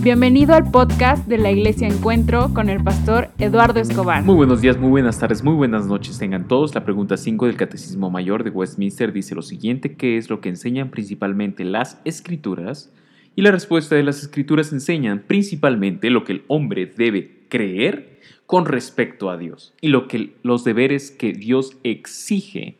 Bienvenido 0.00 0.54
al 0.54 0.70
podcast 0.70 1.26
de 1.26 1.38
la 1.38 1.50
Iglesia 1.50 1.88
Encuentro 1.88 2.54
con 2.54 2.68
el 2.68 2.82
pastor 2.84 3.30
Eduardo 3.36 3.80
Escobar. 3.80 4.22
Muy 4.22 4.36
buenos 4.36 4.60
días, 4.60 4.78
muy 4.78 4.90
buenas 4.90 5.18
tardes, 5.18 5.42
muy 5.42 5.54
buenas 5.54 5.86
noches 5.86 6.16
tengan 6.18 6.46
todos. 6.46 6.72
La 6.72 6.84
pregunta 6.84 7.16
5 7.16 7.46
del 7.46 7.56
Catecismo 7.56 8.08
Mayor 8.08 8.44
de 8.44 8.50
Westminster 8.50 9.12
dice 9.12 9.34
lo 9.34 9.42
siguiente, 9.42 9.96
¿qué 9.96 10.16
es 10.16 10.30
lo 10.30 10.40
que 10.40 10.50
enseñan 10.50 10.90
principalmente 10.90 11.64
las 11.64 12.00
escrituras? 12.04 12.92
Y 13.34 13.42
la 13.42 13.50
respuesta 13.50 13.96
de 13.96 14.04
las 14.04 14.22
escrituras 14.22 14.72
enseñan 14.72 15.24
principalmente 15.26 16.10
lo 16.10 16.22
que 16.22 16.34
el 16.34 16.44
hombre 16.46 16.86
debe 16.86 17.46
creer 17.48 18.20
con 18.46 18.66
respecto 18.66 19.30
a 19.30 19.36
Dios 19.36 19.74
y 19.80 19.88
lo 19.88 20.06
que 20.06 20.36
los 20.44 20.62
deberes 20.62 21.10
que 21.10 21.32
Dios 21.32 21.76
exige 21.82 22.78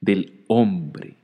del 0.00 0.44
hombre. 0.46 1.16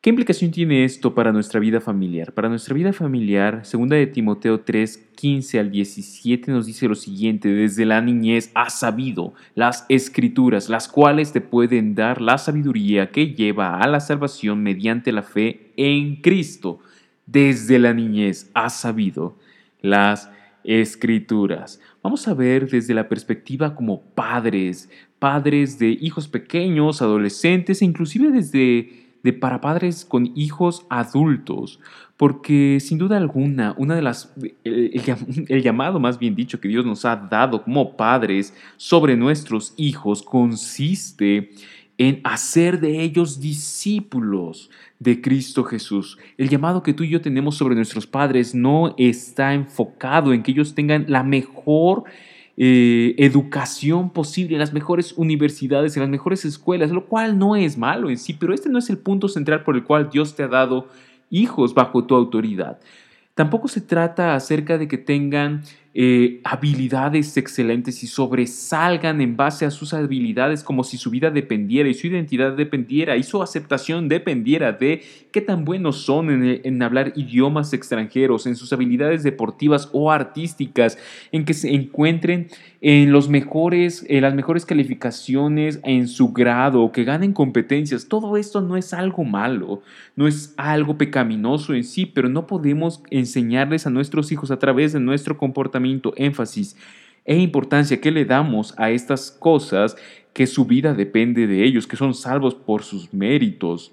¿Qué 0.00 0.10
implicación 0.10 0.52
tiene 0.52 0.84
esto 0.84 1.12
para 1.12 1.32
nuestra 1.32 1.58
vida 1.58 1.80
familiar? 1.80 2.32
Para 2.32 2.48
nuestra 2.48 2.72
vida 2.72 2.92
familiar, 2.92 3.64
segunda 3.64 3.96
de 3.96 4.06
Timoteo 4.06 4.60
3, 4.60 5.08
15 5.16 5.58
al 5.58 5.72
17 5.72 6.52
nos 6.52 6.66
dice 6.66 6.86
lo 6.86 6.94
siguiente, 6.94 7.48
desde 7.48 7.84
la 7.84 8.00
niñez 8.00 8.52
has 8.54 8.78
sabido 8.78 9.34
las 9.56 9.86
escrituras, 9.88 10.68
las 10.68 10.86
cuales 10.86 11.32
te 11.32 11.40
pueden 11.40 11.96
dar 11.96 12.20
la 12.22 12.38
sabiduría 12.38 13.10
que 13.10 13.34
lleva 13.34 13.80
a 13.80 13.88
la 13.88 13.98
salvación 13.98 14.62
mediante 14.62 15.10
la 15.10 15.24
fe 15.24 15.72
en 15.76 16.22
Cristo. 16.22 16.78
Desde 17.26 17.80
la 17.80 17.92
niñez 17.92 18.52
has 18.54 18.78
sabido 18.78 19.36
las 19.80 20.30
escrituras. 20.62 21.80
Vamos 22.04 22.28
a 22.28 22.34
ver 22.34 22.70
desde 22.70 22.94
la 22.94 23.08
perspectiva 23.08 23.74
como 23.74 24.00
padres, 24.00 24.90
padres 25.18 25.76
de 25.80 25.88
hijos 25.88 26.28
pequeños, 26.28 27.02
adolescentes 27.02 27.82
e 27.82 27.84
inclusive 27.84 28.30
desde 28.30 29.07
para 29.32 29.60
padres 29.60 30.04
con 30.04 30.32
hijos 30.34 30.86
adultos, 30.88 31.80
porque 32.16 32.78
sin 32.80 32.98
duda 32.98 33.16
alguna, 33.16 33.74
una 33.78 33.94
de 33.94 34.02
las 34.02 34.34
el, 34.64 35.62
llamado 35.62 36.00
más 36.00 36.18
bien 36.18 36.34
dicho 36.34 36.60
que 36.60 36.68
Dios 36.68 36.84
nos 36.84 37.04
ha 37.04 37.16
dado 37.16 37.62
como 37.62 37.96
padres 37.96 38.54
sobre 38.76 39.16
nuestros 39.16 39.74
hijos 39.76 40.22
consiste 40.22 41.50
en 41.98 42.20
hacer 42.22 42.80
de 42.80 43.02
ellos 43.02 43.40
discípulos 43.40 44.70
de 45.00 45.20
Cristo 45.20 45.64
Jesús. 45.64 46.16
El 46.36 46.48
llamado 46.48 46.82
que 46.82 46.94
tú 46.94 47.02
y 47.02 47.08
yo 47.08 47.20
tenemos 47.20 47.56
sobre 47.56 47.74
nuestros 47.74 48.06
padres 48.06 48.54
no 48.54 48.94
está 48.98 49.52
enfocado 49.52 50.32
en 50.32 50.42
que 50.42 50.52
ellos 50.52 50.74
tengan 50.74 51.06
la 51.08 51.24
mejor 51.24 52.04
eh, 52.60 53.14
educación 53.18 54.10
posible 54.10 54.56
en 54.56 54.58
las 54.58 54.72
mejores 54.72 55.12
universidades, 55.16 55.96
en 55.96 56.02
las 56.02 56.10
mejores 56.10 56.44
escuelas, 56.44 56.90
lo 56.90 57.06
cual 57.06 57.38
no 57.38 57.54
es 57.54 57.78
malo 57.78 58.10
en 58.10 58.18
sí, 58.18 58.34
pero 58.34 58.52
este 58.52 58.68
no 58.68 58.80
es 58.80 58.90
el 58.90 58.98
punto 58.98 59.28
central 59.28 59.62
por 59.62 59.76
el 59.76 59.84
cual 59.84 60.10
Dios 60.10 60.34
te 60.34 60.42
ha 60.42 60.48
dado 60.48 60.88
hijos 61.30 61.72
bajo 61.72 62.04
tu 62.04 62.16
autoridad. 62.16 62.80
Tampoco 63.34 63.68
se 63.68 63.80
trata 63.80 64.34
acerca 64.34 64.76
de 64.76 64.88
que 64.88 64.98
tengan 64.98 65.62
eh, 66.00 66.40
habilidades 66.44 67.36
excelentes 67.36 68.04
y 68.04 68.06
sobresalgan 68.06 69.20
en 69.20 69.36
base 69.36 69.66
a 69.66 69.72
sus 69.72 69.92
habilidades 69.92 70.62
como 70.62 70.84
si 70.84 70.96
su 70.96 71.10
vida 71.10 71.32
dependiera 71.32 71.88
y 71.88 71.94
su 71.94 72.06
identidad 72.06 72.52
dependiera 72.52 73.16
y 73.16 73.24
su 73.24 73.42
aceptación 73.42 74.08
dependiera 74.08 74.70
de 74.70 75.02
qué 75.32 75.40
tan 75.40 75.64
buenos 75.64 76.02
son 76.02 76.30
en, 76.30 76.60
en 76.62 76.82
hablar 76.84 77.14
idiomas 77.16 77.72
extranjeros, 77.72 78.46
en 78.46 78.54
sus 78.54 78.72
habilidades 78.72 79.24
deportivas 79.24 79.90
o 79.92 80.12
artísticas, 80.12 80.98
en 81.32 81.44
que 81.44 81.52
se 81.52 81.74
encuentren 81.74 82.46
en 82.80 83.10
los 83.10 83.28
mejores, 83.28 84.06
en 84.08 84.22
las 84.22 84.34
mejores 84.34 84.64
calificaciones 84.64 85.80
en 85.82 86.06
su 86.06 86.32
grado, 86.32 86.92
que 86.92 87.02
ganen 87.02 87.32
competencias. 87.32 88.06
Todo 88.06 88.36
esto 88.36 88.60
no 88.60 88.76
es 88.76 88.94
algo 88.94 89.24
malo, 89.24 89.82
no 90.14 90.28
es 90.28 90.54
algo 90.56 90.96
pecaminoso 90.96 91.74
en 91.74 91.82
sí, 91.82 92.06
pero 92.06 92.28
no 92.28 92.46
podemos 92.46 93.02
enseñarles 93.10 93.88
a 93.88 93.90
nuestros 93.90 94.30
hijos 94.30 94.52
a 94.52 94.60
través 94.60 94.92
de 94.92 95.00
nuestro 95.00 95.36
comportamiento 95.36 95.87
énfasis 96.16 96.76
e 97.24 97.36
importancia 97.36 98.00
que 98.00 98.10
le 98.10 98.24
damos 98.24 98.74
a 98.78 98.90
estas 98.90 99.30
cosas 99.30 99.96
que 100.32 100.46
su 100.46 100.64
vida 100.64 100.94
depende 100.94 101.46
de 101.46 101.64
ellos, 101.64 101.86
que 101.86 101.96
son 101.96 102.14
salvos 102.14 102.54
por 102.54 102.82
sus 102.82 103.12
méritos. 103.12 103.92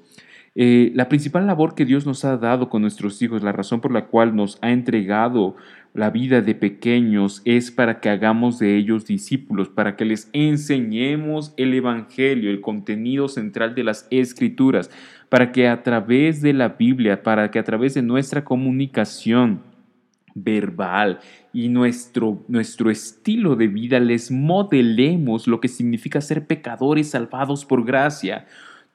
Eh, 0.57 0.91
la 0.95 1.09
principal 1.09 1.45
labor 1.45 1.75
que 1.75 1.83
Dios 1.83 2.05
nos 2.05 2.23
ha 2.23 2.37
dado 2.37 2.69
con 2.69 2.81
nuestros 2.81 3.21
hijos, 3.21 3.43
la 3.43 3.51
razón 3.51 3.81
por 3.81 3.91
la 3.91 4.05
cual 4.05 4.35
nos 4.35 4.57
ha 4.61 4.71
entregado 4.71 5.57
la 5.93 6.11
vida 6.11 6.41
de 6.41 6.55
pequeños 6.55 7.41
es 7.43 7.71
para 7.71 7.99
que 7.99 8.09
hagamos 8.09 8.59
de 8.59 8.77
ellos 8.77 9.05
discípulos, 9.05 9.67
para 9.67 9.97
que 9.97 10.05
les 10.05 10.29
enseñemos 10.31 11.53
el 11.57 11.73
Evangelio, 11.73 12.49
el 12.51 12.61
contenido 12.61 13.27
central 13.27 13.75
de 13.75 13.83
las 13.83 14.07
Escrituras, 14.11 14.89
para 15.27 15.51
que 15.51 15.67
a 15.67 15.83
través 15.83 16.41
de 16.41 16.53
la 16.53 16.69
Biblia, 16.69 17.21
para 17.21 17.51
que 17.51 17.59
a 17.59 17.63
través 17.63 17.93
de 17.93 18.01
nuestra 18.01 18.45
comunicación, 18.45 19.61
verbal 20.35 21.19
y 21.53 21.69
nuestro, 21.69 22.43
nuestro 22.49 22.91
estilo 22.91 23.55
de 23.55 23.67
vida 23.67 23.99
les 23.99 24.29
modelemos 24.29 25.47
lo 25.47 25.61
que 25.61 25.69
significa 25.69 26.21
ser 26.21 26.45
pecadores 26.45 27.11
salvados 27.11 27.65
por 27.65 27.85
gracia. 27.85 28.45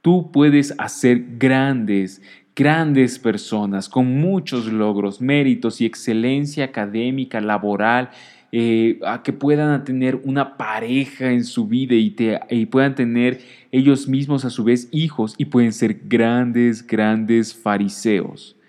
Tú 0.02 0.30
puedes 0.30 0.74
hacer 0.78 1.38
grandes, 1.38 2.22
grandes 2.54 3.18
personas 3.18 3.88
con 3.88 4.20
muchos 4.20 4.66
logros, 4.66 5.20
méritos 5.20 5.80
y 5.80 5.86
excelencia 5.86 6.66
académica, 6.66 7.40
laboral, 7.40 8.10
eh, 8.52 8.98
a 9.06 9.22
que 9.22 9.32
puedan 9.32 9.84
tener 9.84 10.20
una 10.24 10.58
pareja 10.58 11.30
en 11.30 11.44
su 11.44 11.68
vida 11.68 11.94
y, 11.94 12.14
y 12.50 12.66
puedan 12.66 12.94
tener 12.94 13.40
ellos 13.72 14.08
mismos 14.08 14.44
a 14.44 14.50
su 14.50 14.64
vez 14.64 14.88
hijos 14.90 15.34
y 15.38 15.46
pueden 15.46 15.72
ser 15.72 16.00
grandes, 16.04 16.86
grandes 16.86 17.54
fariseos 17.54 18.59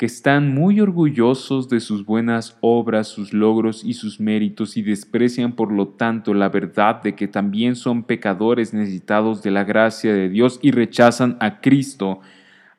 que 0.00 0.06
están 0.06 0.54
muy 0.54 0.80
orgullosos 0.80 1.68
de 1.68 1.78
sus 1.78 2.06
buenas 2.06 2.56
obras, 2.62 3.06
sus 3.06 3.34
logros 3.34 3.84
y 3.84 3.92
sus 3.92 4.18
méritos 4.18 4.78
y 4.78 4.82
desprecian 4.82 5.52
por 5.52 5.70
lo 5.70 5.88
tanto 5.88 6.32
la 6.32 6.48
verdad 6.48 7.02
de 7.02 7.14
que 7.14 7.28
también 7.28 7.76
son 7.76 8.04
pecadores 8.04 8.72
necesitados 8.72 9.42
de 9.42 9.50
la 9.50 9.64
gracia 9.64 10.14
de 10.14 10.30
Dios 10.30 10.58
y 10.62 10.70
rechazan 10.70 11.36
a 11.38 11.60
Cristo 11.60 12.20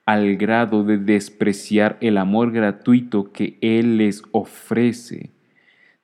al 0.08 0.36
grado 0.36 0.84
de 0.84 0.98
despreciar 0.98 2.00
el 2.02 2.18
amor 2.18 2.52
gratuito 2.52 3.32
que 3.32 3.60
Él 3.62 3.98
les 3.98 4.24
ofrece. 4.32 5.30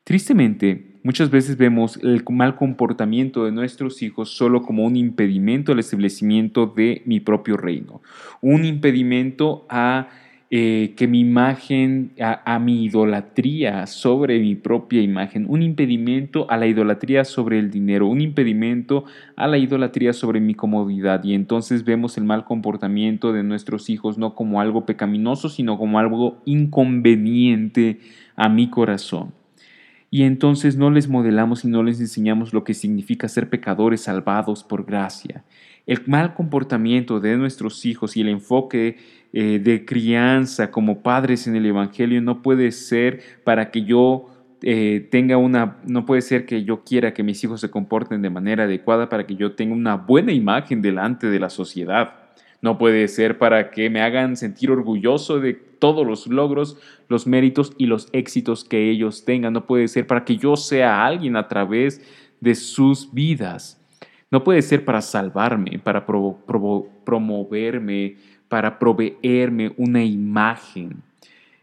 Tristemente, 0.04 1.00
muchas 1.02 1.32
veces 1.32 1.58
vemos 1.58 1.98
el 2.04 2.24
mal 2.30 2.56
comportamiento 2.56 3.44
de 3.46 3.52
nuestros 3.52 4.04
hijos 4.04 4.30
solo 4.38 4.62
como 4.62 4.86
un 4.86 4.96
impedimento 4.96 5.72
al 5.72 5.80
establecimiento 5.80 6.68
de 6.68 7.02
mi 7.06 7.20
propio 7.20 7.58
reino, 7.58 8.04
un 8.40 8.66
impedimento 8.66 9.66
a 9.68 10.10
eh, 10.50 10.94
que 10.96 11.08
mi 11.08 11.20
imagen, 11.20 12.14
a, 12.22 12.58
mi 12.60 12.86
idolatría 12.86 13.86
sobre 13.86 14.40
mi 14.40 14.56
propia 14.56 15.02
imagen, 15.02 15.46
un 15.50 15.62
impedimento 15.62 16.50
a 16.50 16.56
la 16.56 16.68
idolatría 16.68 17.26
sobre 17.26 17.60
el 17.60 17.70
dinero, 17.70 18.08
un 18.08 18.22
impedimento 18.22 19.04
a 19.36 19.48
la 19.48 19.58
idolatría 19.58 20.14
sobre 20.14 20.40
mi 20.40 20.56
comodidad. 20.56 21.22
Y 21.26 21.34
entonces 21.34 21.84
vemos 21.84 22.18
el 22.18 22.24
mal 22.24 22.46
comportamiento 22.46 23.34
de 23.34 23.44
nuestros 23.44 23.90
hijos 23.90 24.18
no 24.18 24.36
como 24.36 24.62
algo 24.62 24.86
pecaminoso, 24.86 25.50
sino 25.50 25.78
como 25.78 26.00
algo 26.00 26.42
inconveniente 26.46 28.00
a 28.38 28.48
mi 28.48 28.70
corazón. 28.70 29.34
Y 30.10 30.24
entonces 30.24 30.78
no 30.78 30.90
les 30.90 31.10
modelamos 31.10 31.66
y 31.66 31.68
no 31.68 31.84
les 31.84 32.00
enseñamos 32.00 32.54
lo 32.54 32.64
que 32.64 32.74
significa 32.74 33.28
ser 33.28 33.50
pecadores 33.50 34.02
salvados 34.02 34.64
por 34.64 34.86
gracia. 34.86 35.44
El 35.88 36.02
mal 36.06 36.34
comportamiento 36.34 37.20
de 37.20 37.38
nuestros 37.38 37.86
hijos 37.86 38.18
y 38.18 38.22
el 38.22 38.28
enfoque 38.28 38.98
eh, 39.34 39.60
de 39.64 39.86
crianza 39.86 40.70
como 40.70 41.02
padres 41.02 41.48
en 41.48 41.56
el 41.56 41.66
Evangelio 41.66 42.22
no 42.22 42.42
puede 42.42 42.72
ser 42.72 43.22
para 43.44 43.72
que 43.72 43.84
yo 43.84 44.30
eh, 44.64 45.08
tenga 45.12 45.38
una, 45.38 45.78
no 45.86 46.06
puede 46.06 46.22
ser 46.22 46.46
que 46.46 46.64
yo 46.64 46.84
quiera 46.84 47.14
que 47.14 47.24
mis 47.24 47.44
hijos 47.44 47.62
se 47.62 47.70
comporten 47.70 48.22
de 48.22 48.30
manera 48.30 48.66
adecuada 48.66 49.08
para 49.08 49.26
que 49.26 49.36
yo 49.36 49.54
tenga 49.54 49.74
una 49.74 49.96
buena 49.96 50.34
imagen 50.34 50.82
delante 50.82 51.28
de 51.28 51.40
la 51.40 51.50
sociedad. 51.50 52.16
No 52.62 52.78
puede 52.78 53.08
ser 53.08 53.38
para 53.38 53.70
que 53.70 53.90
me 53.90 54.02
hagan 54.02 54.36
sentir 54.36 54.72
orgulloso 54.72 55.40
de 55.40 55.54
todos 55.54 56.06
los 56.06 56.28
logros, 56.28 56.78
los 57.08 57.28
méritos 57.28 57.72
y 57.78 57.86
los 57.86 58.10
éxitos 58.14 58.66
que 58.66 58.90
ellos 58.90 59.26
tengan. 59.26 59.54
No 59.54 59.66
puede 59.66 59.88
ser 59.88 60.08
para 60.08 60.26
que 60.26 60.38
yo 60.38 60.58
sea 60.58 61.06
alguien 61.06 61.36
a 61.36 61.48
través 61.48 62.02
de 62.42 62.56
sus 62.56 63.14
vidas. 63.14 63.77
No 64.30 64.44
puede 64.44 64.62
ser 64.62 64.84
para 64.84 65.02
salvarme, 65.02 65.80
para 65.80 66.06
promoverme, 66.06 68.18
para 68.50 68.78
proveerme 68.78 69.74
una 69.78 70.04
imagen. 70.04 71.02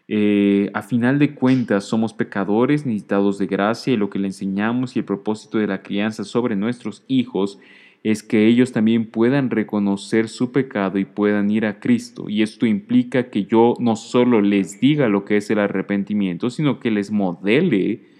Eh, 0.08 0.70
a 0.74 0.82
final 0.82 1.18
de 1.18 1.34
cuentas, 1.34 1.84
somos 1.84 2.12
pecadores 2.12 2.84
necesitados 2.84 3.38
de 3.38 3.46
gracia 3.46 3.92
y 3.92 3.96
lo 3.96 4.10
que 4.10 4.18
le 4.18 4.28
enseñamos 4.28 4.96
y 4.96 4.98
el 4.98 5.04
propósito 5.04 5.58
de 5.58 5.66
la 5.66 5.82
crianza 5.82 6.24
sobre 6.24 6.56
nuestros 6.56 7.04
hijos 7.08 7.58
es 8.02 8.22
que 8.22 8.46
ellos 8.46 8.72
también 8.72 9.06
puedan 9.06 9.48
reconocer 9.48 10.28
su 10.28 10.52
pecado 10.52 10.98
y 10.98 11.06
puedan 11.06 11.50
ir 11.50 11.64
a 11.64 11.80
Cristo. 11.80 12.28
Y 12.28 12.42
esto 12.42 12.66
implica 12.66 13.30
que 13.30 13.46
yo 13.46 13.74
no 13.78 13.96
solo 13.96 14.42
les 14.42 14.78
diga 14.78 15.08
lo 15.08 15.24
que 15.24 15.38
es 15.38 15.50
el 15.50 15.58
arrepentimiento, 15.58 16.50
sino 16.50 16.80
que 16.80 16.90
les 16.90 17.10
modele 17.10 18.13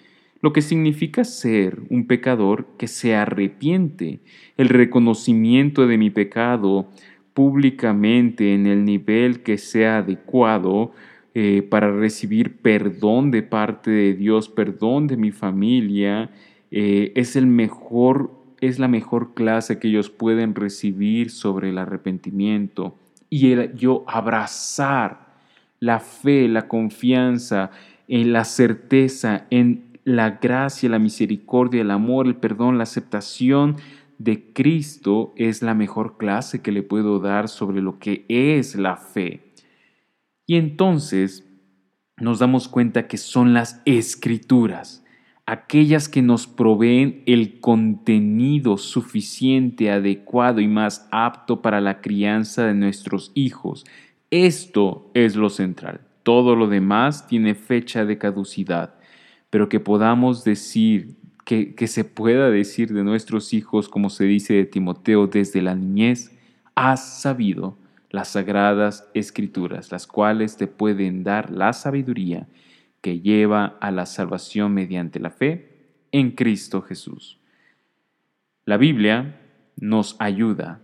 lo 0.45 0.53
que 0.53 0.61
significa 0.61 1.25
ser 1.25 1.81
un 1.89 2.07
pecador 2.07 2.67
que 2.77 2.87
se 2.87 3.15
arrepiente. 3.15 4.21
El 4.59 4.69
reconocimiento 4.69 5.87
de 5.87 5.97
mi 5.97 6.11
pecado 6.11 6.91
públicamente 7.33 8.53
en 8.53 8.67
el 8.67 8.85
nivel 8.85 9.43
que 9.43 9.57
sea 9.57 10.01
adecuado 10.01 10.93
eh, 11.33 11.63
para 11.63 11.91
recibir 11.91 12.59
perdón 12.59 13.31
de 13.31 13.43
parte 13.43 13.91
de 13.91 14.13
Dios, 14.13 14.51
perdón 14.51 15.07
de 15.07 15.17
mi 15.17 15.31
familia, 15.31 16.31
eh, 16.71 17.13
es 17.15 17.37
el 17.37 17.47
mejor, 17.47 18.31
es 18.61 18.79
la 18.79 18.87
mejor 18.87 19.33
clase 19.33 19.79
que 19.79 19.89
ellos 19.89 20.11
pueden 20.11 20.55
recibir 20.55 21.31
sobre 21.31 21.71
el 21.71 21.79
arrepentimiento 21.79 22.99
y 23.31 23.57
yo 23.77 24.05
abrazar 24.07 25.39
la 25.81 26.01
fe, 26.01 26.49
la 26.49 26.69
confianza, 26.69 27.71
en 28.09 28.35
la 28.35 28.45
certeza, 28.45 29.47
en 29.49 29.94
la 30.05 30.33
gracia, 30.33 30.89
la 30.89 30.99
misericordia, 30.99 31.83
el 31.83 31.91
amor, 31.91 32.27
el 32.27 32.37
perdón, 32.37 32.79
la 32.79 32.85
aceptación 32.85 33.77
de 34.19 34.53
Cristo 34.53 35.33
es 35.37 35.63
la 35.63 35.75
mejor 35.75 36.17
clase 36.19 36.63
que 36.63 36.73
le 36.73 36.83
puedo 36.83 37.19
dar 37.19 37.49
sobre 37.49 37.81
lo 37.81 37.99
que 37.99 38.25
es 38.29 38.77
la 38.77 38.97
fe. 38.97 39.53
Y 40.47 40.57
entonces 40.57 41.51
nos 42.17 42.39
damos 42.39 42.69
cuenta 42.69 43.09
que 43.09 43.17
son 43.17 43.55
las 43.55 43.83
escrituras, 43.87 45.05
aquellas 45.47 46.09
que 46.09 46.23
nos 46.23 46.47
proveen 46.47 47.23
el 47.27 47.61
contenido 47.61 48.77
suficiente, 48.77 49.91
adecuado 49.91 50.61
y 50.61 50.69
más 50.69 51.09
apto 51.11 51.61
para 51.61 51.81
la 51.81 52.01
crianza 52.01 52.67
de 52.67 52.75
nuestros 52.75 53.33
hijos. 53.35 53.85
Esto 54.31 55.11
es 55.15 55.35
lo 55.35 55.51
central. 55.51 56.01
Todo 56.23 56.57
lo 56.57 56.69
demás 56.69 57.27
tiene 57.27 57.55
fecha 57.55 58.05
de 58.05 58.17
caducidad, 58.17 58.95
pero 59.55 59.69
que 59.69 59.79
podamos 59.79 60.43
decir, 60.43 61.15
que, 61.45 61.77
que 61.77 61.87
se 61.87 62.03
pueda 62.03 62.51
decir 62.51 62.93
de 62.93 63.05
nuestros 63.05 63.55
hijos, 63.55 63.89
como 63.89 64.11
se 64.11 64.25
dice 64.25 64.55
de 64.55 64.65
Timoteo 64.65 65.29
desde 65.29 65.63
la 65.63 65.77
niñez, 65.77 66.37
has 66.75 67.21
sabido 67.23 67.79
las 68.11 68.31
sagradas 68.31 69.09
escrituras, 69.15 69.93
las 69.93 70.09
cuales 70.09 70.57
te 70.57 70.67
pueden 70.67 71.23
dar 71.23 71.53
la 71.53 71.73
sabiduría 71.73 72.49
que 73.01 73.21
lleva 73.21 73.77
a 73.81 73.93
la 73.93 74.07
salvación 74.07 74.75
mediante 74.75 75.21
la 75.21 75.31
fe 75.31 75.71
en 76.11 76.33
Cristo 76.33 76.83
Jesús. 76.83 77.39
La 78.65 78.77
Biblia 78.77 79.41
nos 79.77 80.17
ayuda 80.19 80.81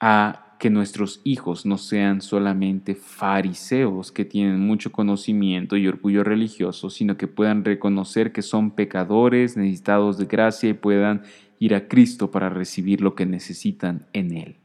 a 0.00 0.51
que 0.62 0.70
nuestros 0.70 1.20
hijos 1.24 1.66
no 1.66 1.76
sean 1.76 2.20
solamente 2.20 2.94
fariseos 2.94 4.12
que 4.12 4.24
tienen 4.24 4.60
mucho 4.60 4.92
conocimiento 4.92 5.76
y 5.76 5.88
orgullo 5.88 6.22
religioso, 6.22 6.88
sino 6.88 7.16
que 7.16 7.26
puedan 7.26 7.64
reconocer 7.64 8.30
que 8.30 8.42
son 8.42 8.70
pecadores 8.70 9.56
necesitados 9.56 10.18
de 10.18 10.26
gracia 10.26 10.70
y 10.70 10.74
puedan 10.74 11.22
ir 11.58 11.74
a 11.74 11.88
Cristo 11.88 12.30
para 12.30 12.48
recibir 12.48 13.00
lo 13.00 13.16
que 13.16 13.26
necesitan 13.26 14.06
en 14.12 14.36
Él. 14.36 14.61